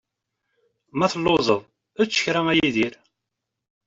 Ma 0.97 1.07
telluẓeḍ, 1.11 1.49
ečč 2.01 2.15
kra 2.23 2.41
a 2.51 2.53
Yidir. 2.57 2.93